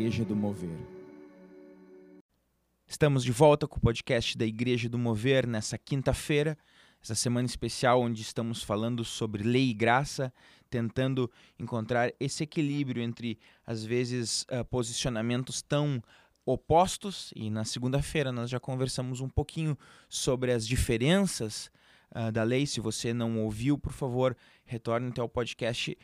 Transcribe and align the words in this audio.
Igreja 0.00 0.24
do 0.24 0.34
Mover. 0.34 0.78
Estamos 2.86 3.22
de 3.22 3.30
volta 3.30 3.68
com 3.68 3.76
o 3.76 3.80
podcast 3.80 4.36
da 4.38 4.46
Igreja 4.46 4.88
do 4.88 4.98
Mover 4.98 5.46
nessa 5.46 5.76
quinta-feira, 5.76 6.56
essa 7.02 7.14
semana 7.14 7.44
especial 7.44 8.00
onde 8.00 8.22
estamos 8.22 8.62
falando 8.62 9.04
sobre 9.04 9.42
lei 9.42 9.68
e 9.68 9.74
graça, 9.74 10.32
tentando 10.70 11.30
encontrar 11.58 12.14
esse 12.18 12.42
equilíbrio 12.44 13.02
entre, 13.02 13.38
às 13.66 13.84
vezes, 13.84 14.44
uh, 14.44 14.64
posicionamentos 14.64 15.60
tão 15.60 16.02
opostos. 16.46 17.30
E 17.36 17.50
na 17.50 17.66
segunda-feira 17.66 18.32
nós 18.32 18.48
já 18.48 18.58
conversamos 18.58 19.20
um 19.20 19.28
pouquinho 19.28 19.76
sobre 20.08 20.50
as 20.50 20.66
diferenças 20.66 21.70
uh, 22.14 22.32
da 22.32 22.42
lei. 22.42 22.64
Se 22.64 22.80
você 22.80 23.12
não 23.12 23.38
ouviu, 23.40 23.76
por 23.76 23.92
favor, 23.92 24.34
retorne 24.64 25.10
até 25.10 25.22
o 25.22 25.28
podcast 25.28 25.94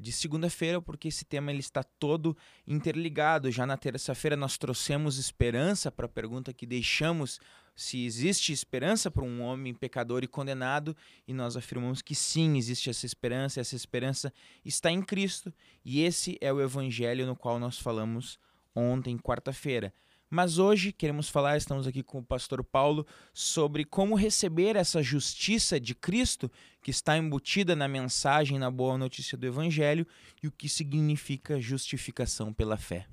de 0.00 0.12
segunda-feira, 0.12 0.80
porque 0.80 1.08
esse 1.08 1.24
tema 1.24 1.50
ele 1.50 1.60
está 1.60 1.82
todo 1.82 2.36
interligado. 2.66 3.50
Já 3.50 3.66
na 3.66 3.76
terça-feira 3.76 4.36
nós 4.36 4.58
trouxemos 4.58 5.18
esperança 5.18 5.90
para 5.90 6.06
a 6.06 6.08
pergunta 6.08 6.52
que 6.52 6.66
deixamos 6.66 7.40
se 7.74 8.04
existe 8.04 8.52
esperança 8.52 9.10
para 9.10 9.24
um 9.24 9.40
homem 9.40 9.72
pecador 9.72 10.22
e 10.22 10.28
condenado, 10.28 10.94
e 11.26 11.32
nós 11.32 11.56
afirmamos 11.56 12.02
que 12.02 12.14
sim, 12.14 12.56
existe 12.56 12.90
essa 12.90 13.06
esperança, 13.06 13.60
essa 13.60 13.74
esperança 13.74 14.32
está 14.64 14.90
em 14.90 15.02
Cristo, 15.02 15.52
e 15.84 16.02
esse 16.02 16.36
é 16.40 16.52
o 16.52 16.60
evangelho 16.60 17.26
no 17.26 17.34
qual 17.34 17.58
nós 17.58 17.78
falamos 17.78 18.38
ontem, 18.74 19.16
quarta-feira. 19.18 19.92
Mas 20.34 20.56
hoje 20.56 20.92
queremos 20.94 21.28
falar, 21.28 21.58
estamos 21.58 21.86
aqui 21.86 22.02
com 22.02 22.18
o 22.20 22.24
pastor 22.24 22.64
Paulo, 22.64 23.06
sobre 23.34 23.84
como 23.84 24.14
receber 24.14 24.76
essa 24.76 25.02
justiça 25.02 25.78
de 25.78 25.94
Cristo 25.94 26.50
que 26.80 26.90
está 26.90 27.18
embutida 27.18 27.76
na 27.76 27.86
mensagem, 27.86 28.58
na 28.58 28.70
boa 28.70 28.96
notícia 28.96 29.36
do 29.36 29.44
Evangelho 29.46 30.06
e 30.42 30.48
o 30.48 30.50
que 30.50 30.70
significa 30.70 31.60
justificação 31.60 32.50
pela 32.50 32.78
fé. 32.78 33.06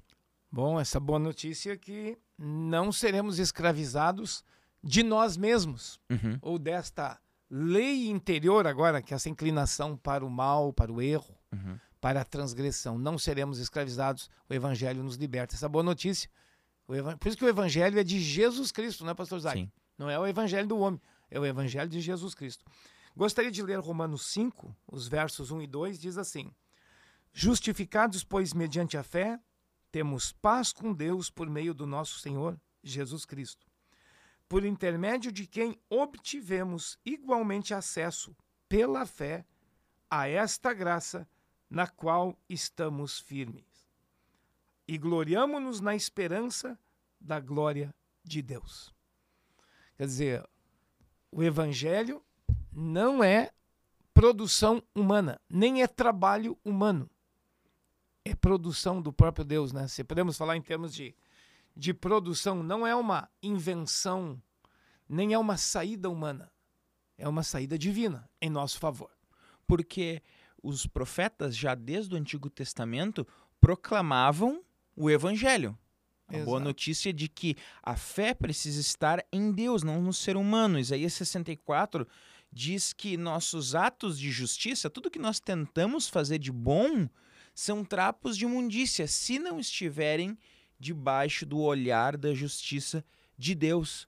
Bom, 0.49 0.79
essa 0.79 0.97
boa 0.97 1.19
notícia 1.19 1.73
é 1.73 1.77
que 1.77 2.17
não 2.37 2.89
seremos 2.89 3.37
escravizados 3.37 4.41
de 4.81 5.03
nós 5.03 5.35
mesmos 5.35 5.99
Uhum. 6.09 6.39
ou 6.41 6.57
desta 6.57 7.19
lei 7.51 8.07
interior 8.09 8.65
agora, 8.65 9.01
que 9.01 9.13
é 9.13 9.15
essa 9.15 9.27
inclinação 9.27 9.97
para 9.97 10.25
o 10.25 10.29
mal, 10.29 10.71
para 10.71 10.89
o 10.89 11.01
erro, 11.01 11.35
Uhum. 11.51 11.77
para 11.99 12.21
a 12.21 12.23
transgressão. 12.23 12.97
Não 12.97 13.19
seremos 13.19 13.59
escravizados, 13.59 14.29
o 14.49 14.53
Evangelho 14.53 15.03
nos 15.03 15.17
liberta. 15.17 15.53
Essa 15.55 15.67
boa 15.67 15.83
notícia. 15.83 16.29
Por 17.19 17.27
isso 17.27 17.37
que 17.37 17.45
o 17.45 17.49
Evangelho 17.49 17.99
é 17.99 18.03
de 18.03 18.19
Jesus 18.19 18.71
Cristo, 18.71 19.03
não 19.03 19.11
é, 19.11 19.13
pastor 19.13 19.39
Zac? 19.39 19.55
Sim. 19.55 19.71
Não 19.95 20.09
é 20.09 20.17
o 20.17 20.25
Evangelho 20.25 20.67
do 20.67 20.79
homem, 20.79 20.99
é 21.29 21.39
o 21.39 21.45
Evangelho 21.45 21.87
de 21.87 22.01
Jesus 22.01 22.33
Cristo. 22.33 22.65
Gostaria 23.15 23.51
de 23.51 23.61
ler 23.61 23.77
Romanos 23.77 24.25
5, 24.25 24.75
os 24.87 25.07
versos 25.07 25.51
1 25.51 25.61
e 25.61 25.67
2, 25.67 25.99
diz 25.99 26.17
assim: 26.17 26.51
Justificados, 27.31 28.23
pois, 28.23 28.53
mediante 28.53 28.97
a 28.97 29.03
fé, 29.03 29.39
temos 29.91 30.31
paz 30.31 30.73
com 30.73 30.91
Deus 30.91 31.29
por 31.29 31.47
meio 31.47 31.75
do 31.75 31.85
nosso 31.85 32.19
Senhor 32.19 32.59
Jesus 32.81 33.23
Cristo, 33.23 33.67
por 34.47 34.65
intermédio 34.65 35.31
de 35.31 35.45
quem 35.45 35.79
obtivemos 35.89 36.97
igualmente 37.05 37.71
acesso, 37.71 38.35
pela 38.67 39.05
fé, 39.05 39.45
a 40.09 40.27
esta 40.27 40.73
graça 40.73 41.29
na 41.69 41.85
qual 41.85 42.35
estamos 42.49 43.19
firmes. 43.19 43.69
E 44.87 44.97
gloriamo-nos 44.97 45.79
na 45.79 45.95
esperança 45.95 46.79
da 47.19 47.39
glória 47.39 47.93
de 48.23 48.41
Deus. 48.41 48.93
Quer 49.97 50.05
dizer, 50.05 50.49
o 51.31 51.43
Evangelho 51.43 52.23
não 52.71 53.23
é 53.23 53.51
produção 54.13 54.81
humana, 54.95 55.39
nem 55.49 55.81
é 55.81 55.87
trabalho 55.87 56.57
humano. 56.63 57.09
É 58.25 58.35
produção 58.35 59.01
do 59.01 59.13
próprio 59.13 59.45
Deus, 59.45 59.71
né? 59.71 59.87
Se 59.87 60.03
podemos 60.03 60.37
falar 60.37 60.55
em 60.55 60.61
termos 60.61 60.93
de, 60.93 61.15
de 61.75 61.93
produção, 61.93 62.61
não 62.61 62.85
é 62.85 62.95
uma 62.95 63.29
invenção, 63.41 64.41
nem 65.07 65.33
é 65.33 65.39
uma 65.39 65.57
saída 65.57 66.09
humana. 66.09 66.51
É 67.17 67.27
uma 67.27 67.43
saída 67.43 67.77
divina 67.77 68.29
em 68.41 68.49
nosso 68.49 68.79
favor. 68.79 69.11
Porque 69.67 70.21
os 70.61 70.85
profetas, 70.85 71.55
já 71.55 71.75
desde 71.75 72.13
o 72.13 72.17
Antigo 72.17 72.49
Testamento, 72.49 73.27
proclamavam 73.59 74.63
o 74.95 75.09
Evangelho. 75.09 75.77
A 76.29 76.33
boa 76.33 76.57
Exato. 76.57 76.59
notícia 76.59 77.09
é 77.09 77.13
de 77.13 77.27
que 77.27 77.55
a 77.81 77.95
fé 77.95 78.33
precisa 78.33 78.79
estar 78.79 79.25
em 79.31 79.51
Deus, 79.51 79.81
não 79.83 80.01
no 80.01 80.13
ser 80.13 80.37
humano. 80.37 80.79
Isaías 80.79 81.13
64 81.13 82.07
diz 82.51 82.93
que 82.93 83.17
nossos 83.17 83.75
atos 83.75 84.17
de 84.17 84.31
justiça, 84.31 84.89
tudo 84.89 85.09
que 85.09 85.19
nós 85.19 85.39
tentamos 85.39 86.07
fazer 86.07 86.37
de 86.37 86.51
bom, 86.51 87.09
são 87.53 87.83
trapos 87.83 88.37
de 88.37 88.45
imundícia, 88.45 89.07
se 89.07 89.39
não 89.39 89.59
estiverem 89.59 90.37
debaixo 90.79 91.45
do 91.45 91.59
olhar 91.59 92.15
da 92.15 92.33
justiça 92.33 93.03
de 93.37 93.53
Deus. 93.53 94.07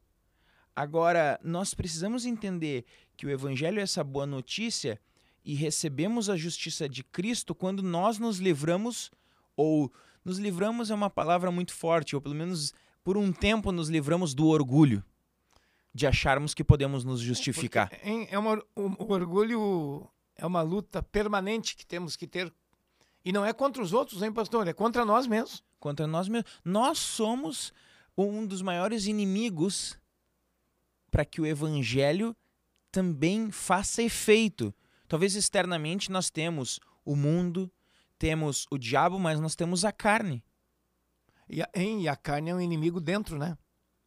Agora, 0.75 1.39
nós 1.43 1.73
precisamos 1.73 2.25
entender 2.25 2.85
que 3.17 3.25
o 3.25 3.29
Evangelho 3.29 3.79
é 3.79 3.83
essa 3.83 4.03
boa 4.03 4.25
notícia 4.25 4.99
e 5.43 5.53
recebemos 5.53 6.29
a 6.29 6.37
justiça 6.37 6.87
de 6.87 7.03
Cristo 7.03 7.53
quando 7.53 7.83
nós 7.83 8.17
nos 8.17 8.37
livramos, 8.37 9.11
ou 9.55 9.91
nos 10.23 10.37
livramos 10.37 10.91
é 10.91 10.93
uma 10.95 11.09
palavra 11.09 11.51
muito 11.51 11.73
forte, 11.73 12.15
ou 12.15 12.21
pelo 12.21 12.35
menos 12.35 12.73
por 13.03 13.17
um 13.17 13.31
tempo 13.31 13.71
nos 13.71 13.89
livramos 13.89 14.33
do 14.33 14.47
orgulho 14.47 15.03
de 15.93 16.07
acharmos 16.07 16.53
que 16.53 16.63
podemos 16.63 17.03
nos 17.03 17.19
justificar. 17.19 17.89
Porque, 17.89 18.07
hein, 18.07 18.27
É 18.31 18.39
uma, 18.39 18.63
o, 18.75 19.03
o 19.03 19.11
orgulho 19.11 20.07
é 20.35 20.45
uma 20.45 20.61
luta 20.61 21.03
permanente 21.03 21.75
que 21.75 21.85
temos 21.85 22.15
que 22.15 22.25
ter. 22.27 22.51
E 23.23 23.31
não 23.31 23.45
é 23.45 23.53
contra 23.53 23.83
os 23.83 23.93
outros, 23.93 24.21
hein, 24.23 24.31
pastor? 24.31 24.67
É 24.67 24.73
contra 24.73 25.03
nós 25.05 25.27
mesmos. 25.27 25.63
contra 25.79 26.07
nós 26.07 26.27
mesmos. 26.27 26.49
Nós 26.63 26.97
somos 26.97 27.73
um 28.17 28.45
dos 28.45 28.61
maiores 28.61 29.05
inimigos 29.05 29.99
para 31.09 31.25
que 31.25 31.41
o 31.41 31.45
evangelho 31.45 32.35
também 32.91 33.51
faça 33.51 34.01
efeito. 34.01 34.73
Talvez 35.07 35.35
externamente 35.35 36.11
nós 36.11 36.29
temos 36.29 36.79
o 37.03 37.15
mundo, 37.15 37.69
temos 38.21 38.67
o 38.69 38.77
diabo, 38.77 39.17
mas 39.19 39.39
nós 39.39 39.55
temos 39.55 39.83
a 39.83 39.91
carne. 39.91 40.43
E 41.49 41.59
a, 41.59 41.67
hein, 41.73 42.03
e 42.03 42.07
a 42.07 42.15
carne 42.15 42.51
é 42.51 42.55
um 42.55 42.61
inimigo 42.61 43.01
dentro, 43.01 43.35
né? 43.35 43.57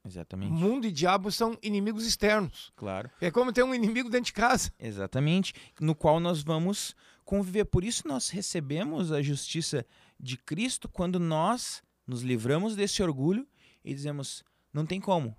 Exatamente. 0.07 0.53
Mundo 0.53 0.87
e 0.87 0.93
diabo 0.93 1.33
são 1.33 1.59
inimigos 1.61 2.07
externos. 2.07 2.71
Claro. 2.77 3.11
É 3.21 3.29
como 3.29 3.53
ter 3.53 3.65
um 3.65 3.75
inimigo 3.75 4.09
dentro 4.09 4.27
de 4.27 4.33
casa. 4.33 4.71
Exatamente, 4.79 5.53
no 5.81 5.97
qual 5.97 6.21
nós 6.21 6.45
vamos 6.45 6.95
conviver. 7.25 7.65
Por 7.65 7.83
isso 7.83 8.07
nós 8.07 8.31
recebemos 8.31 9.11
a 9.11 9.21
justiça 9.21 9.85
de 10.21 10.37
Cristo 10.37 10.89
quando 10.89 11.19
nós 11.19 11.83
nos 12.07 12.23
livramos 12.23 12.77
desse 12.77 13.03
orgulho 13.03 13.45
e 13.85 13.93
dizemos: 13.93 14.45
não 14.73 14.87
tem 14.87 15.01
como. 15.01 15.37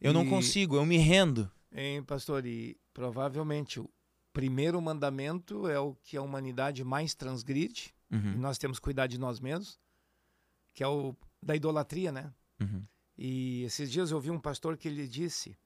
Eu 0.00 0.12
não 0.12 0.24
E- 0.24 0.28
consigo, 0.28 0.74
eu 0.74 0.84
me 0.84 0.96
rendo. 0.96 1.48
Hein, 1.70 2.02
pastor? 2.02 2.44
E 2.44 2.76
provavelmente 2.92 3.78
o 3.78 3.88
primeiro 4.32 4.82
mandamento 4.82 5.68
é 5.68 5.78
o 5.78 5.94
que 6.02 6.16
a 6.16 6.22
humanidade 6.22 6.82
mais 6.82 7.14
transgride. 7.14 7.94
E 8.10 8.14
Uhum, 8.14 8.38
nós 8.38 8.58
temos 8.58 8.78
que 8.78 8.84
cuidar 8.84 9.06
de 9.06 9.18
nós 9.18 9.40
mesmos, 9.40 9.80
que 10.72 10.82
é 10.82 10.88
o 10.88 11.14
da 11.42 11.56
idolatria, 11.56 12.12
né? 12.12 12.32
uhum. 12.60 12.84
E 13.18 13.62
esses 13.62 13.90
dias 13.90 14.10
eu 14.10 14.16
ouvi 14.16 14.30
um 14.30 14.38
pastor 14.38 14.76
que 14.76 14.88
ele 14.88 15.08
disse: 15.08 15.56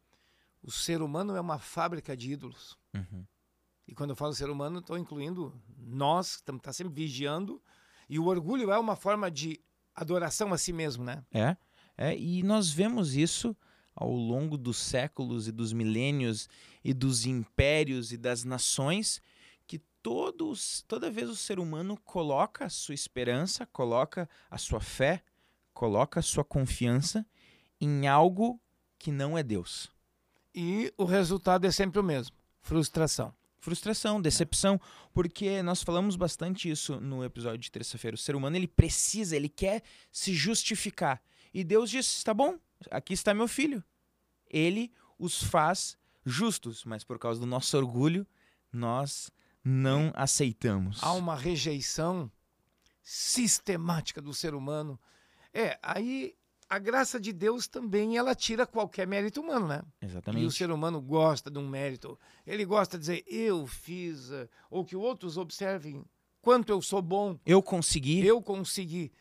o 0.62 0.70
ser 0.70 1.03
humano 1.03 1.35
é 1.35 1.41
uma 1.41 1.59
fábrica 1.59 2.17
de 2.17 2.32
ídolos. 2.32 2.79
Uhum. 2.94 3.25
E 3.88 3.94
quando 3.94 4.11
eu 4.11 4.17
falo 4.17 4.32
ser 4.32 4.49
humano, 4.49 4.79
estou 4.79 4.97
incluindo 4.97 5.61
nós, 5.76 6.37
que 6.37 6.43
estamos 6.43 6.62
tá 6.62 6.73
sempre 6.73 6.93
vigiando. 6.94 7.61
E 8.09 8.19
o 8.19 8.26
orgulho 8.26 8.70
é 8.70 8.79
uma 8.79 8.94
forma 8.94 9.31
de 9.31 9.61
adoração 9.94 10.53
a 10.53 10.59
si 10.59 10.73
mesmo, 10.73 11.05
né? 11.05 11.25
É, 11.32 11.56
é, 11.97 12.17
e 12.17 12.43
nós 12.43 12.70
vemos 12.70 13.17
isso 13.17 13.56
ao 13.94 14.12
longo 14.12 14.56
dos 14.56 14.79
séculos 14.79 15.49
e 15.49 15.53
dos 15.53 15.73
milênios 15.73 16.49
e 16.85 16.94
dos 16.94 17.26
impérios 17.26 18.12
e 18.12 18.17
das 18.17 18.44
nações, 18.44 19.20
todos, 20.02 20.82
toda 20.88 21.11
vez 21.11 21.29
o 21.29 21.37
ser 21.37 21.58
humano 21.58 21.97
coloca 22.05 22.64
a 22.64 22.70
sua 22.70 22.94
esperança, 22.94 23.67
coloca 23.67 24.29
a 24.50 24.58
sua 24.58 24.81
fé, 24.81 25.23
coloca 25.73 26.20
a 26.20 26.23
sua 26.23 26.44
confiança 26.44 27.26
em 27.81 28.06
algo 28.06 28.61
que 28.99 29.11
não 29.11 29.37
é 29.37 29.43
Deus. 29.43 29.91
E 30.55 30.93
o 30.97 31.05
resultado 31.05 31.67
é 31.67 31.70
sempre 31.70 32.00
o 32.00 32.05
mesmo: 32.05 32.37
frustração. 32.61 33.35
Frustração, 33.58 34.23
decepção, 34.23 34.81
porque 35.12 35.62
nós 35.62 35.82
falamos 35.82 36.17
bastante 36.17 36.70
isso 36.70 36.99
no 36.99 37.23
episódio 37.23 37.58
de 37.58 37.70
terça-feira. 37.70 38.14
O 38.14 38.19
ser 38.19 38.35
humano 38.35 38.56
ele 38.56 38.67
precisa, 38.67 39.37
ele 39.37 39.50
quer 39.50 39.82
se 40.11 40.32
justificar. 40.32 41.23
E 41.52 41.62
Deus 41.62 41.91
diz: 41.91 42.25
"Tá 42.25 42.32
bom, 42.32 42.58
aqui 42.91 43.12
está 43.12 43.35
meu 43.35 43.47
filho. 43.47 43.85
Ele 44.47 44.91
os 45.19 45.43
faz 45.43 45.99
justos, 46.25 46.85
mas 46.85 47.05
por 47.05 47.19
causa 47.19 47.38
do 47.38 47.47
nosso 47.47 47.76
orgulho, 47.76 48.26
nós 48.73 49.31
não 49.65 50.12
aceitamos. 50.15 51.03
Há 51.03 51.12
uma 51.12 51.35
rejeição 51.37 52.31
sistemática 53.03 54.21
do 54.21 54.33
ser 54.33 54.55
humano. 54.55 54.99
É, 55.53 55.79
aí 55.83 56.35
a 56.69 56.79
graça 56.79 57.19
de 57.19 57.33
Deus 57.33 57.67
também 57.67 58.17
ela 58.17 58.35
tira 58.35 58.65
qualquer 58.67 59.07
mérito 59.07 59.41
humano, 59.41 59.67
né? 59.67 59.83
E 60.01 60.05
o 60.05 60.09
Exatamente. 60.09 60.53
ser 60.55 60.71
humano 60.71 61.01
gosta 61.01 61.51
de 61.51 61.59
um 61.59 61.69
mérito. 61.69 62.19
Ele 62.47 62.65
gosta 62.65 62.97
de 62.97 63.01
dizer 63.01 63.25
eu 63.27 63.67
fiz, 63.67 64.31
eh, 64.31 64.49
ou 64.71 64.85
que 64.85 64.95
outros 64.95 65.37
observem 65.37 66.05
quanto 66.41 66.71
eu 66.71 66.81
sou 66.81 67.03
bom, 67.03 67.39
Eu 67.45 67.61
consegui. 67.62 68.25
eu 68.25 68.41
consegui. 68.41 69.12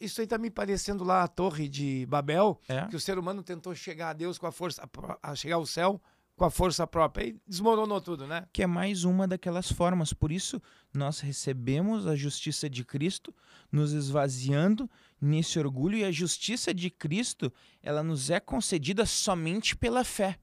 Isso 0.00 0.20
aí 0.20 0.26
tá 0.26 0.36
me 0.38 0.50
parecendo 0.50 1.04
lá 1.04 1.22
a 1.22 1.28
torre 1.28 1.68
de 1.68 2.06
Babel, 2.06 2.60
É. 2.68 2.86
que 2.88 2.96
o 2.96 3.00
ser 3.00 3.18
humano 3.18 3.42
tentou 3.42 3.74
chegar 3.74 4.10
a 4.10 4.12
Deus 4.12 4.36
com 4.38 4.46
a 4.46 4.52
força, 4.52 4.88
a 5.22 5.34
chegar 5.36 5.56
ao 5.56 5.66
céu 5.66 6.02
com 6.36 6.44
a 6.44 6.50
força 6.50 6.86
própria 6.86 7.28
e 7.28 7.36
desmoronou 7.46 8.00
tudo, 8.00 8.26
né? 8.26 8.46
que 8.52 8.62
é 8.62 8.66
mais 8.66 9.04
uma 9.04 9.26
daquelas 9.26 9.70
formas. 9.70 10.12
Por 10.12 10.32
isso, 10.32 10.60
nós 10.92 11.20
recebemos 11.20 12.06
a 12.06 12.16
justiça 12.16 12.68
de 12.68 12.84
Cristo, 12.84 13.34
nos 13.70 13.92
esvaziando 13.92 14.90
nesse 15.20 15.58
orgulho, 15.58 15.96
e 15.96 16.04
a 16.04 16.10
justiça 16.10 16.74
de 16.74 16.90
Cristo, 16.90 17.52
ela 17.82 18.02
nos 18.02 18.30
é 18.30 18.40
concedida 18.40 19.06
somente 19.06 19.76
pela 19.76 20.04
fé. 20.04 20.38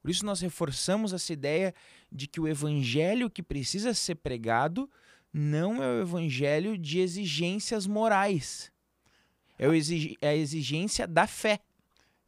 Por 0.00 0.10
isso, 0.10 0.24
nós 0.24 0.40
reforçamos 0.40 1.12
essa 1.12 1.32
ideia 1.32 1.74
de 2.12 2.26
que 2.28 2.40
o 2.40 2.46
evangelho 2.46 3.30
que 3.30 3.42
precisa 3.42 3.94
ser 3.94 4.16
pregado 4.16 4.88
não 5.32 5.82
é 5.82 5.88
o 5.88 6.02
evangelho 6.02 6.78
de 6.78 7.00
exigências 7.00 7.86
morais. 7.86 8.70
É, 9.58 9.66
é 10.20 10.28
a 10.28 10.36
exigência 10.36 11.06
da 11.06 11.26
fé. 11.26 11.60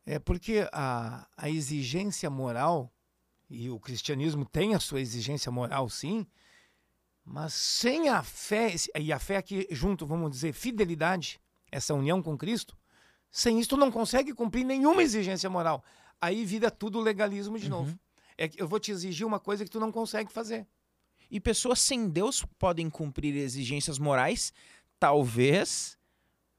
É 0.06 0.20
porque 0.20 0.68
a, 0.72 1.26
a 1.36 1.50
exigência 1.50 2.30
moral, 2.30 2.92
e 3.50 3.68
o 3.68 3.80
cristianismo 3.80 4.44
tem 4.44 4.72
a 4.72 4.78
sua 4.78 5.00
exigência 5.00 5.50
moral, 5.50 5.90
sim, 5.90 6.24
mas 7.24 7.52
sem 7.52 8.08
a 8.08 8.22
fé, 8.22 8.72
e 9.00 9.12
a 9.12 9.18
fé 9.18 9.36
aqui 9.36 9.66
junto, 9.72 10.06
vamos 10.06 10.30
dizer, 10.30 10.52
fidelidade, 10.52 11.40
essa 11.72 11.92
união 11.92 12.22
com 12.22 12.38
Cristo, 12.38 12.78
sem 13.32 13.58
isso 13.58 13.70
tu 13.70 13.76
não 13.76 13.90
consegue 13.90 14.32
cumprir 14.32 14.64
nenhuma 14.64 15.02
exigência 15.02 15.50
moral. 15.50 15.84
Aí 16.20 16.44
vira 16.44 16.70
tudo 16.70 17.00
legalismo 17.00 17.58
de 17.58 17.68
novo. 17.68 17.98
É 18.38 18.48
que 18.48 18.62
eu 18.62 18.68
vou 18.68 18.78
te 18.78 18.92
exigir 18.92 19.26
uma 19.26 19.40
coisa 19.40 19.64
que 19.64 19.70
tu 19.70 19.80
não 19.80 19.90
consegue 19.90 20.32
fazer. 20.32 20.66
E 21.30 21.40
pessoas 21.40 21.80
sem 21.80 22.08
Deus 22.08 22.44
podem 22.58 22.88
cumprir 22.88 23.34
exigências 23.34 23.98
morais, 23.98 24.52
talvez 24.98 25.98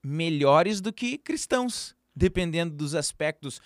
melhores 0.03 0.81
do 0.81 0.91
que 0.91 1.17
cristãos, 1.17 1.96
dependendo 2.17 2.75
dos 2.75 2.95
aspectos, 2.95 3.61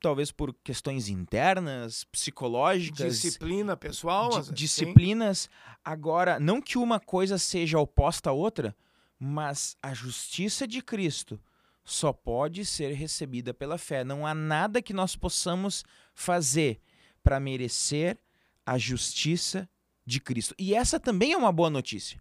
talvez 0.00 0.30
por 0.32 0.52
questões 0.64 1.08
internas, 1.08 2.04
psicológicas, 2.04 3.20
Disciplina 3.20 3.76
pessoal. 3.76 4.30
di- 4.30 4.36
às 4.38 4.48
vezes, 4.48 4.48
sim. 4.48 4.54
disciplinas. 4.84 5.48
Agora, 5.84 6.38
não 6.40 6.60
que 6.60 6.76
uma 6.76 6.98
coisa 6.98 7.38
seja 7.38 7.78
oposta 7.78 8.30
à 8.30 8.32
outra, 8.32 8.76
mas 9.18 9.76
a 9.82 9.94
justiça 9.94 10.66
de 10.66 10.82
Cristo 10.82 11.40
só 11.84 12.12
pode 12.12 12.64
ser 12.64 12.92
recebida 12.94 13.54
pela 13.54 13.78
fé. 13.78 14.02
Não 14.04 14.26
há 14.26 14.34
nada 14.34 14.82
que 14.82 14.92
nós 14.92 15.14
possamos 15.14 15.84
fazer 16.14 16.80
para 17.22 17.38
merecer 17.38 18.18
a 18.66 18.76
justiça 18.76 19.68
de 20.04 20.18
Cristo. 20.20 20.54
E 20.58 20.74
essa 20.74 20.98
também 20.98 21.32
é 21.32 21.36
uma 21.36 21.52
boa 21.52 21.70
notícia. 21.70 22.20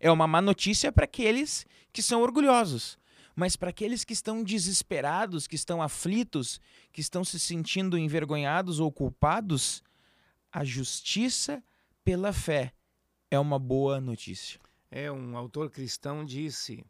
É 0.00 0.10
uma 0.10 0.26
má 0.26 0.40
notícia 0.40 0.92
para 0.92 1.04
aqueles 1.04 1.66
que 1.92 2.02
são 2.02 2.22
orgulhosos. 2.22 2.96
Mas 3.38 3.54
para 3.54 3.70
aqueles 3.70 4.02
que 4.02 4.12
estão 4.12 4.42
desesperados, 4.42 5.46
que 5.46 5.54
estão 5.54 5.80
aflitos, 5.80 6.60
que 6.90 7.00
estão 7.00 7.24
se 7.24 7.38
sentindo 7.38 7.96
envergonhados 7.96 8.80
ou 8.80 8.90
culpados, 8.90 9.80
a 10.50 10.64
justiça 10.64 11.62
pela 12.02 12.32
fé 12.32 12.74
é 13.30 13.38
uma 13.38 13.56
boa 13.56 14.00
notícia. 14.00 14.58
É, 14.90 15.08
um 15.12 15.36
autor 15.36 15.70
cristão 15.70 16.24
disse: 16.24 16.84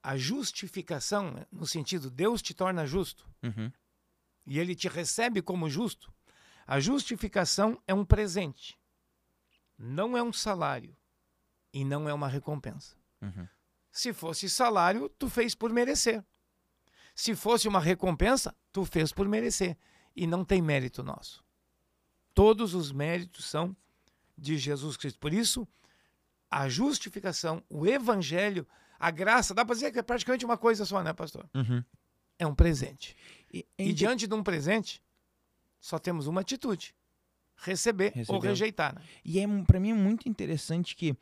a 0.00 0.16
justificação, 0.16 1.44
no 1.50 1.66
sentido 1.66 2.12
Deus 2.12 2.40
te 2.40 2.54
torna 2.54 2.86
justo 2.86 3.28
Uhum. 3.42 3.72
e 4.46 4.60
ele 4.60 4.76
te 4.76 4.86
recebe 4.86 5.42
como 5.42 5.68
justo. 5.68 6.14
A 6.64 6.78
justificação 6.78 7.82
é 7.88 7.92
um 7.92 8.04
presente, 8.04 8.78
não 9.76 10.16
é 10.16 10.22
um 10.22 10.32
salário 10.32 10.96
e 11.72 11.84
não 11.84 12.08
é 12.08 12.14
uma 12.14 12.28
recompensa. 12.28 12.96
Uhum. 13.20 13.48
Se 13.94 14.12
fosse 14.12 14.50
salário, 14.50 15.08
tu 15.08 15.30
fez 15.30 15.54
por 15.54 15.72
merecer. 15.72 16.22
Se 17.14 17.36
fosse 17.36 17.68
uma 17.68 17.78
recompensa, 17.78 18.52
tu 18.72 18.84
fez 18.84 19.12
por 19.12 19.28
merecer. 19.28 19.78
E 20.16 20.26
não 20.26 20.44
tem 20.44 20.60
mérito 20.60 21.00
nosso. 21.04 21.44
Todos 22.34 22.74
os 22.74 22.90
méritos 22.90 23.44
são 23.44 23.74
de 24.36 24.58
Jesus 24.58 24.96
Cristo. 24.96 25.20
Por 25.20 25.32
isso, 25.32 25.66
a 26.50 26.68
justificação, 26.68 27.62
o 27.70 27.86
evangelho, 27.86 28.66
a 28.98 29.12
graça, 29.12 29.54
dá 29.54 29.64
para 29.64 29.76
dizer 29.76 29.92
que 29.92 30.00
é 30.00 30.02
praticamente 30.02 30.44
uma 30.44 30.58
coisa 30.58 30.84
só, 30.84 31.00
né, 31.00 31.12
pastor? 31.12 31.48
Uhum. 31.54 31.84
É 32.36 32.44
um 32.44 32.54
presente. 32.54 33.16
E, 33.52 33.64
E 33.78 33.92
diante 33.92 34.26
de 34.26 34.34
um 34.34 34.42
presente, 34.42 35.00
só 35.78 36.00
temos 36.00 36.26
uma 36.26 36.40
atitude: 36.40 36.96
receber, 37.54 38.06
ou 38.06 38.40
Receber. 38.40 38.48
rejeitar. 38.48 38.92
Né? 38.96 39.02
E 39.24 39.38
é 39.38 39.46
para 39.64 39.78
mim 39.78 39.92
muito 39.92 40.28
interessante 40.28 40.96
que 40.96 41.16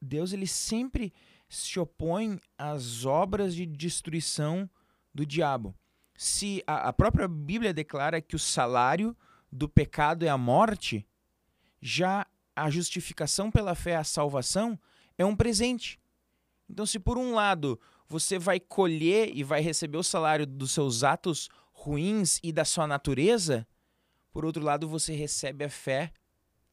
Deus 0.00 0.32
ele 0.32 0.46
sempre 0.46 1.12
se 1.48 1.78
opõe 1.78 2.40
às 2.56 3.04
obras 3.04 3.54
de 3.54 3.66
destruição 3.66 4.68
do 5.14 5.24
diabo. 5.24 5.74
Se 6.16 6.62
a, 6.66 6.88
a 6.88 6.92
própria 6.92 7.28
Bíblia 7.28 7.72
declara 7.72 8.20
que 8.20 8.36
o 8.36 8.38
salário 8.38 9.16
do 9.50 9.68
pecado 9.68 10.24
é 10.24 10.28
a 10.28 10.38
morte, 10.38 11.06
já 11.80 12.26
a 12.56 12.70
justificação 12.70 13.50
pela 13.50 13.74
fé, 13.74 13.96
a 13.96 14.04
salvação, 14.04 14.78
é 15.18 15.24
um 15.24 15.36
presente. 15.36 16.00
Então, 16.68 16.86
se 16.86 16.98
por 16.98 17.18
um 17.18 17.34
lado 17.34 17.78
você 18.08 18.38
vai 18.38 18.60
colher 18.60 19.30
e 19.34 19.42
vai 19.42 19.60
receber 19.60 19.96
o 19.96 20.02
salário 20.02 20.46
dos 20.46 20.72
seus 20.72 21.02
atos 21.02 21.48
ruins 21.72 22.38
e 22.42 22.52
da 22.52 22.64
sua 22.64 22.86
natureza, 22.86 23.66
por 24.32 24.44
outro 24.44 24.62
lado 24.62 24.88
você 24.88 25.14
recebe 25.14 25.64
a 25.64 25.70
fé 25.70 26.12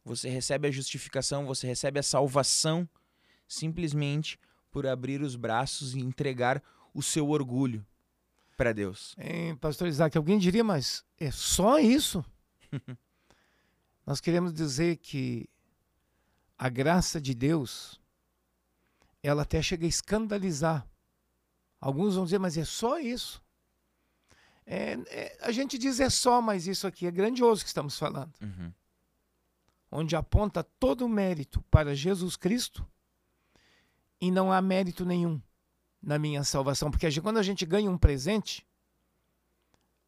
você 0.03 0.29
recebe 0.29 0.67
a 0.67 0.71
justificação, 0.71 1.45
você 1.45 1.67
recebe 1.67 1.99
a 1.99 2.03
salvação 2.03 2.89
simplesmente 3.47 4.39
por 4.71 4.87
abrir 4.87 5.21
os 5.21 5.35
braços 5.35 5.93
e 5.93 5.99
entregar 5.99 6.63
o 6.93 7.03
seu 7.03 7.29
orgulho 7.29 7.85
para 8.57 8.73
Deus. 8.73 9.15
Hein, 9.17 9.55
pastor 9.55 9.87
Isaac, 9.87 10.17
alguém 10.17 10.39
diria, 10.39 10.63
mas 10.63 11.03
é 11.19 11.29
só 11.29 11.79
isso? 11.79 12.23
Nós 14.05 14.19
queremos 14.21 14.53
dizer 14.53 14.97
que 14.97 15.49
a 16.57 16.69
graça 16.69 17.19
de 17.19 17.33
Deus, 17.33 17.99
ela 19.21 19.43
até 19.43 19.61
chega 19.61 19.85
a 19.85 19.89
escandalizar. 19.89 20.87
Alguns 21.79 22.15
vão 22.15 22.25
dizer, 22.25 22.39
mas 22.39 22.57
é 22.57 22.65
só 22.65 22.99
isso. 22.99 23.41
É, 24.65 24.93
é, 25.07 25.37
a 25.41 25.51
gente 25.51 25.77
diz 25.77 25.99
é 25.99 26.09
só, 26.09 26.41
mas 26.41 26.67
isso 26.67 26.85
aqui 26.85 27.07
é 27.07 27.11
grandioso 27.11 27.63
que 27.63 27.69
estamos 27.69 27.97
falando. 27.97 28.33
Uhum. 28.41 28.71
Onde 29.91 30.15
aponta 30.15 30.63
todo 30.63 31.05
o 31.05 31.09
mérito 31.09 31.61
para 31.63 31.95
Jesus 31.95 32.37
Cristo 32.37 32.87
e 34.21 34.29
não 34.31 34.51
há 34.53 34.61
mérito 34.61 35.03
nenhum 35.03 35.41
na 36.01 36.17
minha 36.19 36.43
salvação. 36.43 36.91
Porque 36.91 37.19
quando 37.19 37.37
a 37.37 37.43
gente 37.43 37.65
ganha 37.65 37.89
um 37.89 37.97
presente, 37.97 38.65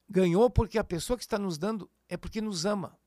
ganhou 0.08 0.50
porque 0.50 0.78
a 0.78 0.84
pessoa 0.84 1.18
que 1.18 1.24
está 1.24 1.40
nos 1.40 1.58
dando 1.58 1.90
é 2.08 2.16
porque 2.16 2.40
nos 2.40 2.66
ama. 2.66 2.98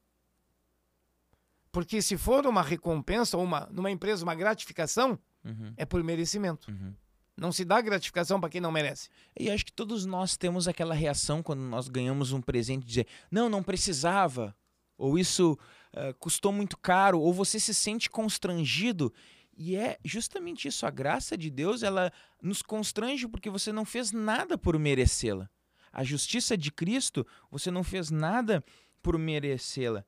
Porque 1.71 2.03
se 2.03 2.17
for 2.17 2.47
uma 2.47 2.63
recompensa 2.63 3.37
ou 3.37 3.45
uma, 3.45 3.69
numa 3.71 3.91
empresa 3.91 4.25
uma 4.25 4.35
gratificação, 4.35 5.19
Uhum. 5.45 5.73
é 5.77 5.85
por 5.85 6.03
merecimento. 6.03 6.69
Uhum. 6.71 6.93
Não 7.37 7.53
se 7.53 7.65
dá 7.65 7.81
gratificação 7.81 8.41
para 8.41 8.51
quem 8.51 8.61
não 8.61 8.73
merece. 8.73 9.09
E 9.39 9.49
acho 9.49 9.65
que 9.65 9.73
todos 9.73 10.05
nós 10.05 10.37
temos 10.37 10.67
aquela 10.67 10.93
reação 10.93 11.41
quando 11.41 11.61
nós 11.61 11.87
ganhamos 11.89 12.33
um 12.33 12.41
presente 12.41 12.81
de 12.83 12.89
dizer, 12.89 13.07
não, 13.31 13.49
não 13.49 13.63
precisava, 13.63 14.57
ou 14.99 15.17
isso 15.17 15.57
ah, 15.93 16.13
custou 16.19 16.51
muito 16.51 16.77
caro, 16.77 17.21
ou 17.21 17.33
você 17.33 17.61
se 17.61 17.73
sente 17.73 18.11
constrangido. 18.11 19.13
E 19.57 19.75
é 19.75 19.99
justamente 20.05 20.69
isso, 20.69 20.85
a 20.85 20.91
graça 20.91 21.37
de 21.37 21.51
Deus, 21.51 21.83
ela 21.83 22.13
nos 22.43 22.61
constrange 22.61 23.27
porque 23.27 23.49
você 23.49 23.73
não 23.73 23.87
fez 23.87 24.13
nada 24.13 24.59
por 24.59 24.79
merecê-la. 24.79 25.49
A 25.91 26.05
justiça 26.05 26.59
de 26.59 26.71
Cristo, 26.71 27.27
você 27.51 27.71
não 27.71 27.83
fez 27.83 28.11
nada 28.11 28.63
por 29.03 29.19
merecê-la. 29.19 30.05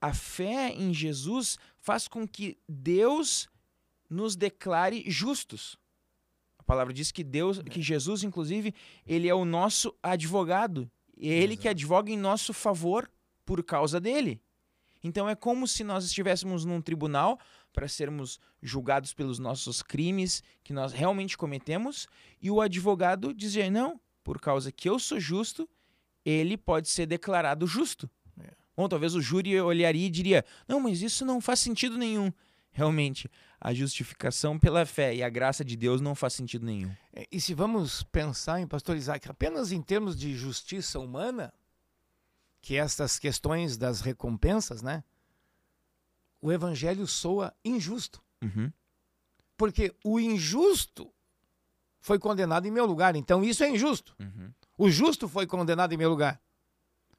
A 0.00 0.14
fé 0.14 0.70
em 0.70 0.94
Jesus 0.94 1.58
faz 1.78 2.08
com 2.08 2.26
que 2.26 2.58
Deus 2.66 3.48
nos 4.08 4.34
declare 4.34 5.04
justos. 5.10 5.76
A 6.58 6.62
palavra 6.62 6.92
diz 6.92 7.12
que 7.12 7.22
Deus, 7.22 7.60
que 7.60 7.82
Jesus, 7.82 8.24
inclusive, 8.24 8.74
ele 9.06 9.28
é 9.28 9.34
o 9.34 9.44
nosso 9.44 9.94
advogado. 10.02 10.90
É 11.18 11.28
ele 11.28 11.56
que 11.56 11.68
advoga 11.68 12.10
em 12.10 12.16
nosso 12.16 12.54
favor 12.54 13.10
por 13.44 13.62
causa 13.62 14.00
dele. 14.00 14.40
Então 15.06 15.28
é 15.28 15.36
como 15.36 15.68
se 15.68 15.84
nós 15.84 16.04
estivéssemos 16.04 16.64
num 16.64 16.82
tribunal 16.82 17.38
para 17.72 17.86
sermos 17.86 18.40
julgados 18.60 19.14
pelos 19.14 19.38
nossos 19.38 19.80
crimes 19.80 20.42
que 20.64 20.72
nós 20.72 20.92
realmente 20.92 21.38
cometemos 21.38 22.08
e 22.42 22.50
o 22.50 22.60
advogado 22.60 23.32
dizer 23.32 23.70
não, 23.70 24.00
por 24.24 24.40
causa 24.40 24.72
que 24.72 24.88
eu 24.88 24.98
sou 24.98 25.20
justo, 25.20 25.68
ele 26.24 26.56
pode 26.56 26.88
ser 26.88 27.06
declarado 27.06 27.68
justo. 27.68 28.10
É. 28.40 28.50
Ou 28.76 28.88
talvez 28.88 29.14
o 29.14 29.20
júri 29.22 29.60
olharia 29.60 30.06
e 30.06 30.10
diria: 30.10 30.44
"Não, 30.66 30.80
mas 30.80 31.00
isso 31.02 31.24
não 31.24 31.40
faz 31.40 31.60
sentido 31.60 31.96
nenhum". 31.96 32.32
Realmente, 32.72 33.30
a 33.60 33.72
justificação 33.72 34.58
pela 34.58 34.84
fé 34.84 35.14
e 35.14 35.22
a 35.22 35.28
graça 35.30 35.64
de 35.64 35.76
Deus 35.76 36.00
não 36.00 36.14
faz 36.16 36.34
sentido 36.34 36.66
nenhum. 36.66 36.90
É, 37.14 37.26
E 37.30 37.40
se 37.40 37.54
vamos 37.54 38.02
pensar 38.02 38.60
em 38.60 38.66
Pastor 38.66 38.96
Isaac 38.96 39.30
apenas 39.30 39.70
em 39.70 39.80
termos 39.80 40.18
de 40.18 40.34
justiça 40.34 40.98
humana, 40.98 41.54
que 42.66 42.76
estas 42.76 43.16
questões 43.16 43.76
das 43.76 44.00
recompensas, 44.00 44.82
né? 44.82 45.04
O 46.42 46.50
evangelho 46.50 47.06
soa 47.06 47.54
injusto. 47.64 48.20
Uhum. 48.42 48.72
Porque 49.56 49.94
o 50.02 50.18
injusto 50.18 51.08
foi 52.00 52.18
condenado 52.18 52.66
em 52.66 52.72
meu 52.72 52.84
lugar. 52.84 53.14
Então 53.14 53.44
isso 53.44 53.62
é 53.62 53.70
injusto. 53.70 54.16
Uhum. 54.18 54.52
O 54.76 54.90
justo 54.90 55.28
foi 55.28 55.46
condenado 55.46 55.92
em 55.92 55.96
meu 55.96 56.10
lugar. 56.10 56.42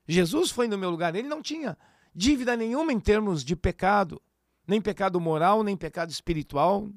Jesus 0.06 0.52
foi 0.52 0.68
no 0.68 0.78
meu 0.78 0.90
lugar. 0.90 1.16
Ele 1.16 1.30
não 1.30 1.42
tinha 1.42 1.78
dívida 2.14 2.58
nenhuma 2.58 2.92
em 2.92 3.00
termos 3.00 3.42
de 3.42 3.56
pecado, 3.56 4.22
nem 4.68 4.82
pecado 4.82 5.18
moral, 5.18 5.64
nem 5.64 5.78
pecado 5.78 6.10
espiritual, 6.10 6.92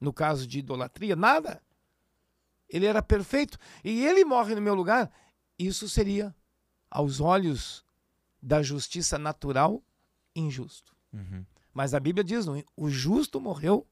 no 0.00 0.12
caso 0.12 0.46
de 0.46 0.60
idolatria, 0.60 1.16
nada. 1.16 1.60
Ele 2.68 2.86
era 2.86 3.02
perfeito 3.02 3.58
e 3.82 4.06
ele 4.06 4.24
morre 4.24 4.54
no 4.54 4.62
meu 4.62 4.76
lugar. 4.76 5.10
Isso 5.58 5.88
seria, 5.88 6.32
aos 6.96 7.20
olhos 7.20 7.84
da 8.40 8.62
justiça 8.62 9.18
natural, 9.18 9.82
injusto. 10.34 10.96
Uhum. 11.12 11.44
Mas 11.74 11.92
a 11.92 12.00
Bíblia 12.00 12.24
diz: 12.24 12.46
o 12.74 12.88
justo 12.88 13.38
morreu 13.38 13.86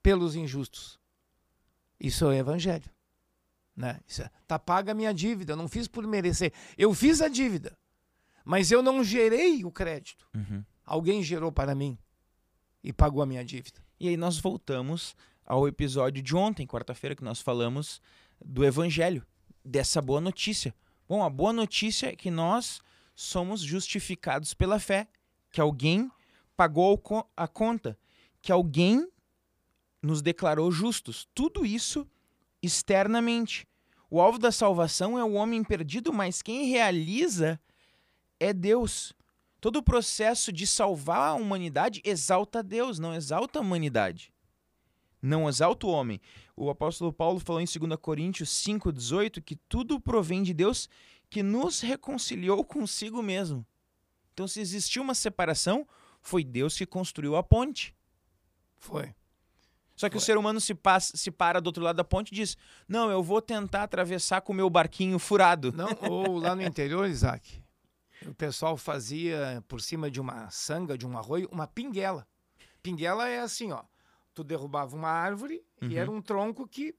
pelos 0.00 0.36
injustos. 0.36 1.00
Isso 1.98 2.24
é 2.26 2.28
o 2.28 2.32
evangelho. 2.32 2.88
Né? 3.74 4.00
Isso 4.06 4.22
é, 4.22 4.30
tá 4.46 4.56
paga 4.56 4.92
a 4.92 4.94
minha 4.94 5.12
dívida, 5.12 5.54
eu 5.54 5.56
não 5.56 5.66
fiz 5.66 5.88
por 5.88 6.06
merecer. 6.06 6.52
Eu 6.76 6.94
fiz 6.94 7.20
a 7.20 7.26
dívida, 7.26 7.76
mas 8.44 8.70
eu 8.70 8.84
não 8.84 9.02
gerei 9.02 9.64
o 9.64 9.70
crédito. 9.72 10.24
Uhum. 10.32 10.64
Alguém 10.84 11.24
gerou 11.24 11.50
para 11.50 11.74
mim 11.74 11.98
e 12.84 12.92
pagou 12.92 13.20
a 13.20 13.26
minha 13.26 13.44
dívida. 13.44 13.80
E 13.98 14.08
aí 14.08 14.16
nós 14.16 14.38
voltamos 14.38 15.16
ao 15.44 15.66
episódio 15.66 16.22
de 16.22 16.36
ontem, 16.36 16.68
quarta-feira, 16.68 17.16
que 17.16 17.24
nós 17.24 17.40
falamos 17.40 18.00
do 18.40 18.64
evangelho, 18.64 19.26
dessa 19.64 20.00
boa 20.00 20.20
notícia. 20.20 20.72
Bom, 21.08 21.22
a 21.22 21.30
boa 21.30 21.54
notícia 21.54 22.08
é 22.08 22.16
que 22.16 22.30
nós 22.30 22.82
somos 23.14 23.60
justificados 23.62 24.52
pela 24.52 24.78
fé, 24.78 25.08
que 25.50 25.60
alguém 25.60 26.10
pagou 26.54 27.02
a 27.34 27.48
conta, 27.48 27.98
que 28.42 28.52
alguém 28.52 29.08
nos 30.02 30.20
declarou 30.20 30.70
justos. 30.70 31.26
Tudo 31.34 31.64
isso 31.64 32.06
externamente. 32.62 33.66
O 34.10 34.20
alvo 34.20 34.38
da 34.38 34.52
salvação 34.52 35.18
é 35.18 35.24
o 35.24 35.32
homem 35.32 35.64
perdido, 35.64 36.12
mas 36.12 36.42
quem 36.42 36.66
realiza 36.66 37.58
é 38.38 38.52
Deus. 38.52 39.14
Todo 39.60 39.76
o 39.76 39.82
processo 39.82 40.52
de 40.52 40.66
salvar 40.66 41.30
a 41.30 41.34
humanidade 41.34 42.02
exalta 42.04 42.62
Deus, 42.62 42.98
não 42.98 43.14
exalta 43.14 43.58
a 43.58 43.62
humanidade. 43.62 44.32
Não 45.20 45.48
exalta 45.48 45.86
o 45.86 45.90
homem. 45.90 46.20
O 46.60 46.70
apóstolo 46.70 47.12
Paulo 47.12 47.38
falou 47.38 47.60
em 47.60 47.64
2 47.64 47.96
Coríntios 48.00 48.50
5,18 48.50 49.40
que 49.40 49.54
tudo 49.54 50.00
provém 50.00 50.42
de 50.42 50.52
Deus 50.52 50.88
que 51.30 51.40
nos 51.40 51.80
reconciliou 51.80 52.64
consigo 52.64 53.22
mesmo. 53.22 53.64
Então, 54.34 54.48
se 54.48 54.60
existiu 54.60 55.02
uma 55.02 55.14
separação, 55.14 55.86
foi 56.20 56.42
Deus 56.42 56.76
que 56.76 56.84
construiu 56.84 57.36
a 57.36 57.44
ponte. 57.44 57.94
Foi. 58.76 59.14
Só 59.94 60.08
que 60.08 60.14
Foi. 60.14 60.22
o 60.22 60.24
ser 60.24 60.36
humano 60.36 60.60
se, 60.60 60.74
passa, 60.74 61.16
se 61.16 61.30
para 61.30 61.60
do 61.60 61.68
outro 61.68 61.82
lado 61.82 61.96
da 61.96 62.04
ponte 62.04 62.32
e 62.32 62.34
diz: 62.34 62.56
Não, 62.88 63.08
eu 63.08 63.22
vou 63.22 63.40
tentar 63.40 63.84
atravessar 63.84 64.40
com 64.40 64.52
o 64.52 64.56
meu 64.56 64.68
barquinho 64.68 65.18
furado. 65.18 65.72
Não, 65.72 65.88
ou 66.10 66.38
lá 66.38 66.56
no 66.56 66.62
interior, 66.62 67.08
Isaac, 67.08 67.62
o 68.26 68.34
pessoal 68.34 68.76
fazia 68.76 69.62
por 69.68 69.80
cima 69.80 70.10
de 70.10 70.20
uma 70.20 70.50
sanga, 70.50 70.98
de 70.98 71.06
um 71.06 71.16
arroio, 71.16 71.48
uma 71.52 71.68
pinguela. 71.68 72.26
Pinguela 72.82 73.28
é 73.28 73.40
assim, 73.40 73.70
ó. 73.70 73.82
Tu 74.38 74.44
derrubava 74.44 74.94
uma 74.94 75.08
árvore 75.08 75.64
uhum. 75.82 75.88
e 75.88 75.96
era 75.96 76.08
um 76.08 76.22
tronco 76.22 76.64
que 76.68 76.94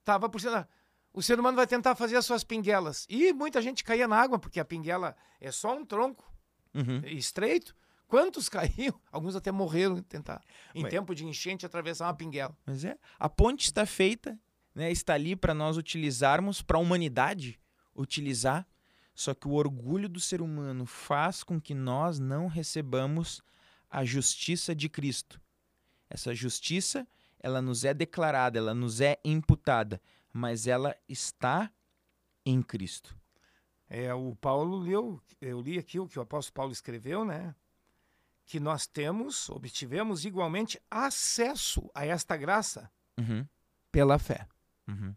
estava 0.00 0.28
por 0.28 0.38
cima. 0.38 0.68
O 1.10 1.22
ser 1.22 1.40
humano 1.40 1.56
vai 1.56 1.66
tentar 1.66 1.94
fazer 1.94 2.16
as 2.16 2.26
suas 2.26 2.44
pinguelas. 2.44 3.06
E 3.08 3.32
muita 3.32 3.62
gente 3.62 3.82
caía 3.82 4.06
na 4.06 4.20
água, 4.20 4.38
porque 4.38 4.60
a 4.60 4.64
pinguela 4.64 5.16
é 5.40 5.50
só 5.50 5.74
um 5.74 5.86
tronco 5.86 6.30
uhum. 6.74 7.00
estreito. 7.06 7.74
Quantos 8.06 8.46
caíram? 8.50 9.00
Alguns 9.10 9.36
até 9.36 9.50
morreram 9.50 9.96
em 9.96 10.02
tentar, 10.02 10.44
em 10.74 10.86
tempo 10.86 11.14
de 11.14 11.24
enchente, 11.24 11.64
atravessar 11.64 12.04
uma 12.08 12.14
pinguela. 12.14 12.54
Mas 12.66 12.84
é, 12.84 12.98
a 13.18 13.26
ponte 13.26 13.64
está 13.64 13.86
feita, 13.86 14.38
né, 14.74 14.92
está 14.92 15.14
ali 15.14 15.34
para 15.34 15.54
nós 15.54 15.78
utilizarmos, 15.78 16.60
para 16.60 16.76
a 16.76 16.80
humanidade 16.80 17.58
utilizar, 17.96 18.68
só 19.14 19.32
que 19.32 19.48
o 19.48 19.52
orgulho 19.52 20.10
do 20.10 20.20
ser 20.20 20.42
humano 20.42 20.84
faz 20.84 21.42
com 21.42 21.58
que 21.58 21.72
nós 21.72 22.18
não 22.18 22.48
recebamos 22.48 23.40
a 23.88 24.04
justiça 24.04 24.74
de 24.74 24.90
Cristo. 24.90 25.40
Essa 26.08 26.34
justiça, 26.34 27.06
ela 27.38 27.60
nos 27.60 27.84
é 27.84 27.92
declarada, 27.92 28.58
ela 28.58 28.74
nos 28.74 29.00
é 29.00 29.18
imputada, 29.24 30.00
mas 30.32 30.66
ela 30.66 30.96
está 31.08 31.70
em 32.44 32.62
Cristo. 32.62 33.16
É, 33.88 34.12
o 34.12 34.34
Paulo 34.36 34.76
leu, 34.76 35.20
eu 35.40 35.60
li 35.60 35.78
aqui 35.78 35.98
o 35.98 36.06
que 36.06 36.18
o 36.18 36.22
apóstolo 36.22 36.54
Paulo 36.54 36.72
escreveu, 36.72 37.24
né? 37.24 37.54
que 38.48 38.58
nós 38.58 38.86
temos, 38.86 39.50
obtivemos 39.50 40.24
igualmente 40.24 40.80
acesso 40.90 41.90
a 41.94 42.06
esta 42.06 42.34
graça 42.34 42.90
uhum. 43.18 43.46
pela 43.92 44.18
fé. 44.18 44.48
Uhum. 44.88 45.14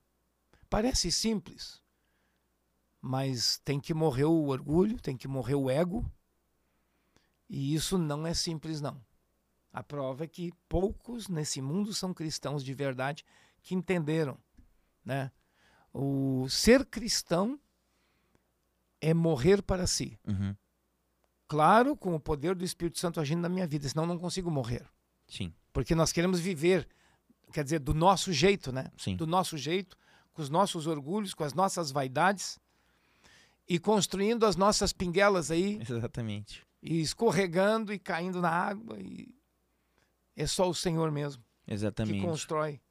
Parece 0.69 1.10
simples, 1.10 1.81
mas 3.01 3.57
tem 3.63 3.79
que 3.79 3.93
morrer 3.93 4.25
o 4.25 4.48
orgulho, 4.48 5.00
tem 5.00 5.15
que 5.15 5.29
morrer 5.29 5.55
o 5.55 5.69
ego, 5.69 6.05
e 7.50 7.74
isso 7.74 7.98
não 7.98 8.27
é 8.27 8.33
simples, 8.33 8.81
não. 8.81 9.01
A 9.74 9.82
prova 9.82 10.25
é 10.25 10.28
que 10.28 10.51
poucos 10.68 11.28
nesse 11.30 11.62
mundo 11.62 11.94
são 11.94 12.13
cristãos 12.13 12.63
de 12.63 12.74
verdade 12.74 13.24
que 13.62 13.74
entenderam, 13.74 14.38
né? 15.04 15.32
O 15.94 16.48
ser 16.50 16.86
cristão 16.86 17.60
é 19.00 19.13
morrer 19.13 19.62
para 19.62 19.88
si. 19.88 20.20
Uhum. 20.28 20.56
Claro, 21.48 21.98
com 21.98 22.16
o 22.16 22.20
poder 22.20 22.56
do 22.56 22.63
Espírito 22.63 23.00
Santo 23.00 23.20
agindo 23.20 23.42
na 23.42 23.50
minha 23.50 23.68
vida, 23.68 23.88
senão 23.88 24.06
não 24.06 24.18
consigo 24.18 24.50
morrer. 24.50 24.86
Sim. 25.28 25.54
Porque 25.74 25.96
nós 25.96 26.12
queremos 26.12 26.40
viver, 26.40 26.88
quer 27.51 27.63
dizer, 27.63 27.80
do 27.80 27.94
nosso 27.94 28.32
jeito, 28.32 28.72
né? 28.72 28.92
Sim. 28.98 29.16
Do 29.16 29.28
nosso 29.28 29.58
jeito, 29.58 29.98
com 30.34 30.42
os 30.42 30.50
nossos 30.50 30.88
orgulhos, 30.88 31.34
com 31.34 31.44
as 31.44 31.54
nossas 31.54 31.92
vaidades 31.92 32.60
e 33.68 33.80
construindo 33.80 34.46
as 34.46 34.56
nossas 34.56 34.94
pinguelas 34.94 35.51
aí. 35.51 35.80
Exatamente. 35.82 36.66
E 36.82 37.01
escorregando 37.01 37.94
e 37.94 38.00
caindo 38.00 38.42
na 38.42 38.50
água 38.50 38.98
e 39.00 39.34
é 40.36 40.48
só 40.48 40.70
o 40.70 40.74
Senhor 40.74 41.12
mesmo 41.12 41.44
Exatamente. 41.68 42.20
que 42.20 42.26
constrói 42.26 42.82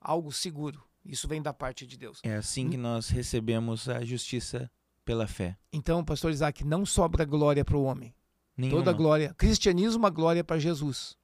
algo 0.00 0.32
seguro. 0.32 0.82
Isso 1.04 1.28
vem 1.28 1.40
da 1.40 1.52
parte 1.52 1.86
de 1.86 1.96
Deus. 1.96 2.20
É 2.22 2.34
assim 2.34 2.68
que 2.68 2.76
nós 2.76 3.08
recebemos 3.08 3.88
a 3.88 4.04
justiça 4.04 4.70
pela 5.04 5.26
fé. 5.26 5.56
Então, 5.72 6.04
pastor 6.04 6.32
Isaac, 6.32 6.64
não 6.64 6.84
sobra 6.84 7.24
glória 7.24 7.64
para 7.64 7.76
o 7.76 7.84
homem. 7.84 8.14
Nenhuma. 8.56 8.82
Toda 8.82 8.92
glória. 8.92 9.34
Cristianismo, 9.34 9.98
uma 9.98 10.10
glória 10.10 10.42
para 10.42 10.58
Jesus. 10.58 11.16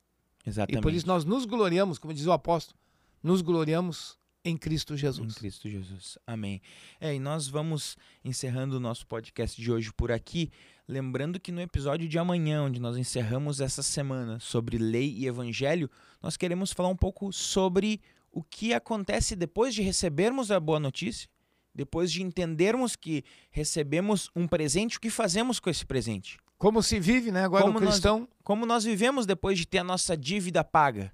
Exatamente. 0.47 0.79
E 0.79 0.83
por 0.83 0.93
isso 0.93 1.07
nós 1.07 1.25
nos 1.25 1.45
gloriamos, 1.45 1.99
como 1.99 2.15
diz 2.15 2.27
o 2.27 2.33
apóstolo, 2.33 2.79
nos 3.23 3.43
gloriamos 3.43 4.19
em 4.45 4.57
Cristo 4.57 4.97
Jesus. 4.97 5.33
Em 5.33 5.39
Cristo 5.39 5.69
Jesus. 5.69 6.19
Amém. 6.27 6.61
É, 7.01 7.15
e 7.15 7.19
nós 7.19 7.49
vamos 7.49 7.97
encerrando 8.25 8.77
o 8.77 8.81
nosso 8.81 9.07
podcast 9.07 9.61
de 9.61 9.71
hoje 9.71 9.93
por 9.93 10.11
aqui, 10.11 10.51
lembrando 10.87 11.39
que 11.39 11.53
no 11.53 11.61
episódio 11.61 12.09
de 12.09 12.19
amanhã, 12.19 12.63
onde 12.63 12.81
nós 12.81 12.97
encerramos 12.97 13.61
essa 13.61 13.83
semana 13.83 14.39
sobre 14.41 14.79
lei 14.79 15.15
e 15.17 15.27
evangelho, 15.27 15.91
nós 16.23 16.37
queremos 16.37 16.73
falar 16.73 16.89
um 16.89 16.97
pouco 16.97 17.33
sobre 17.33 18.01
o 18.31 18.43
que 18.43 18.73
acontece 18.73 19.37
depois 19.37 19.75
de 19.75 19.83
recebermos 19.83 20.51
a 20.51 20.59
boa 20.59 20.81
notícia 20.81 21.29
depois 21.75 22.13
de 22.13 22.23
entendermos 22.23 22.97
que 22.97 23.25
recebemos 23.51 24.31
um 24.37 24.47
presente, 24.47 24.97
o 24.97 25.01
que 25.01 25.11
fazemos 25.11 25.59
com 25.59 25.71
esse 25.71 25.85
presente? 25.85 26.39
Como 26.59 26.83
se 26.83 27.01
vive, 27.01 27.33
né? 27.33 27.45
Agora 27.45 27.65
como 27.65 27.79
o 27.79 27.81
cristão. 27.81 28.21
Nós, 28.21 28.29
como 28.45 28.67
nós 28.67 28.85
vivemos 28.85 29.27
depois 29.27 29.59
de 29.59 29.67
ter 29.67 29.79
a 29.79 29.85
nossa 29.85 30.17
dívida 30.17 30.63
paga. 30.63 31.13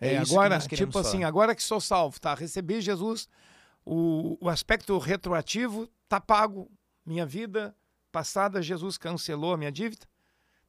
É, 0.00 0.14
é 0.14 0.18
agora, 0.18 0.58
tipo 0.58 0.92
falar. 0.92 1.08
assim, 1.08 1.24
agora 1.24 1.54
que 1.54 1.62
sou 1.62 1.80
salvo, 1.80 2.18
tá? 2.18 2.34
Recebi 2.34 2.80
Jesus, 2.80 3.28
o, 3.84 4.38
o 4.40 4.48
aspecto 4.48 4.96
retroativo 4.98 5.88
tá 6.08 6.20
pago. 6.20 6.70
Minha 7.04 7.26
vida 7.26 7.74
passada, 8.10 8.62
Jesus 8.62 8.96
cancelou 8.96 9.54
a 9.54 9.56
minha 9.56 9.72
dívida. 9.72 10.06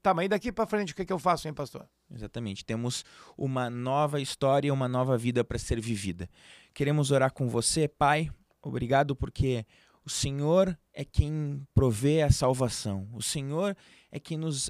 Tá, 0.02 0.14
mas 0.14 0.26
e 0.26 0.30
daqui 0.30 0.52
para 0.52 0.66
frente 0.66 0.94
o 0.94 0.96
que, 0.96 1.06
que 1.06 1.14
eu 1.14 1.20
faço, 1.20 1.48
hein, 1.48 1.54
pastor? 1.54 1.88
Exatamente. 2.14 2.66
Temos 2.66 3.06
uma 3.38 3.70
nova 3.70 4.20
história, 4.20 4.74
uma 4.74 4.88
nova 4.88 5.18
vida 5.18 5.44
para 5.44 5.60
ser 5.60 5.80
vivida. 5.80 6.30
Queremos 6.74 7.12
orar 7.12 7.32
com 7.32 7.48
você, 7.48 7.88
Pai. 7.88 8.32
Obrigado 8.62 9.16
porque 9.16 9.66
o 10.04 10.10
Senhor 10.10 10.78
é 10.94 11.06
quem 11.06 11.66
provê 11.74 12.24
a 12.24 12.32
salvação. 12.32 13.08
O 13.14 13.22
Senhor 13.22 13.78
é 14.12 14.20
quem 14.20 14.38
nos. 14.38 14.70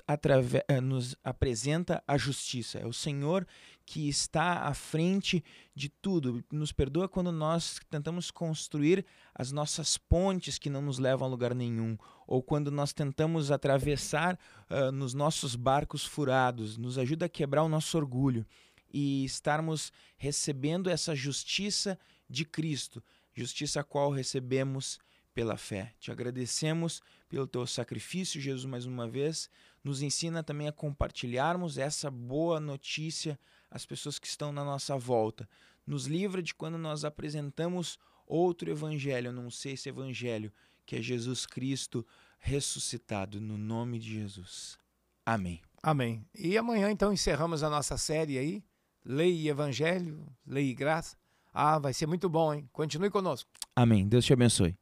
Eh, 0.68 0.82
nos 0.82 1.16
apresenta 1.24 2.04
a 2.06 2.18
justiça. 2.18 2.80
É 2.80 2.86
o 2.86 2.94
Senhor 2.94 3.48
que 3.86 4.08
está 4.08 4.64
à 4.64 4.74
frente 4.74 5.44
de 5.76 5.90
tudo. 5.90 6.44
Nos 6.52 6.72
perdoa 6.72 7.10
quando 7.10 7.32
nós 7.32 7.80
tentamos 7.90 8.32
construir 8.32 9.06
as 9.34 9.52
nossas 9.52 9.98
pontes 9.98 10.58
que 10.58 10.70
não 10.70 10.82
nos 10.82 11.00
levam 11.00 11.28
a 11.28 11.30
lugar 11.32 11.54
nenhum, 11.54 11.98
ou 12.26 12.42
quando 12.42 12.72
nós 12.72 12.94
tentamos 12.94 13.52
atravessar 13.52 14.40
uh, 14.70 14.92
nos 14.92 15.14
nossos 15.14 15.56
barcos 15.56 16.06
furados. 16.06 16.78
Nos 16.78 16.98
ajuda 16.98 17.26
a 17.26 17.30
quebrar 17.30 17.64
o 17.64 17.70
nosso 17.70 17.98
orgulho 17.98 18.46
e 18.94 19.24
estarmos 19.26 19.92
recebendo 20.18 20.90
essa 20.90 21.16
justiça 21.16 21.98
de 22.30 22.46
Cristo 22.46 23.04
justiça 23.34 23.82
a 23.82 23.84
qual 23.84 24.12
recebemos 24.12 25.00
pela 25.34 25.58
fé. 25.58 25.94
Te 26.00 26.12
agradecemos 26.12 27.02
pelo 27.30 27.48
teu 27.48 27.66
sacrifício, 27.66 28.42
Jesus, 28.42 28.66
mais 28.66 28.86
uma 28.86 29.08
vez. 29.08 29.50
Nos 29.84 30.02
ensina 30.02 30.44
também 30.44 30.68
a 30.68 30.72
compartilharmos 30.72 31.78
essa 31.78 32.12
boa 32.12 32.60
notícia 32.60 33.40
às 33.72 33.86
pessoas 33.86 34.20
que 34.20 34.28
estão 34.28 34.52
na 34.52 34.64
nossa 34.64 34.98
volta. 34.98 35.50
Nos 35.88 36.06
livra 36.06 36.44
de 36.44 36.54
quando 36.54 36.78
nós 36.78 37.04
apresentamos 37.04 37.98
outro 38.28 38.70
evangelho, 38.70 39.32
não 39.32 39.50
sei 39.50 39.74
esse 39.74 39.90
evangelho, 39.90 40.52
que 40.86 40.98
é 40.98 41.02
Jesus 41.02 41.46
Cristo 41.46 42.06
ressuscitado, 42.38 43.40
no 43.40 43.58
nome 43.58 43.98
de 43.98 44.14
Jesus. 44.14 44.78
Amém. 45.26 45.62
Amém. 45.82 46.26
E 46.36 46.58
amanhã, 46.58 46.92
então, 46.92 47.14
encerramos 47.14 47.64
a 47.64 47.70
nossa 47.70 47.98
série 47.98 48.38
aí. 48.38 48.64
Lei 49.04 49.34
e 49.34 49.50
Evangelho, 49.50 50.28
Lei 50.46 50.70
e 50.70 50.74
Graça. 50.76 51.18
Ah, 51.54 51.80
vai 51.80 51.94
ser 51.94 52.06
muito 52.06 52.30
bom, 52.30 52.54
hein? 52.54 52.70
Continue 52.72 53.10
conosco. 53.10 53.50
Amém. 53.76 54.08
Deus 54.08 54.26
te 54.26 54.34
abençoe. 54.34 54.78